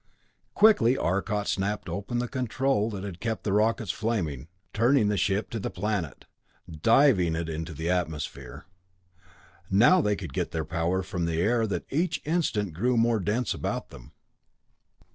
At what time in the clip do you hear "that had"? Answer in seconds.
2.89-3.19